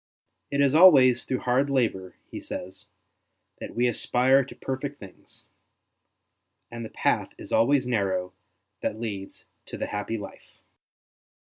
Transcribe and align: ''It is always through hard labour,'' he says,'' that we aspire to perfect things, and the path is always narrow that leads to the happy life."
''It 0.51 0.61
is 0.63 0.73
always 0.73 1.25
through 1.25 1.41
hard 1.41 1.69
labour,'' 1.69 2.15
he 2.31 2.41
says,'' 2.41 2.87
that 3.59 3.75
we 3.75 3.85
aspire 3.85 4.43
to 4.43 4.55
perfect 4.55 4.99
things, 4.99 5.47
and 6.71 6.83
the 6.83 6.89
path 6.89 7.35
is 7.37 7.51
always 7.51 7.85
narrow 7.85 8.33
that 8.81 8.99
leads 8.99 9.45
to 9.67 9.77
the 9.77 9.85
happy 9.93 10.17
life." 10.17 10.57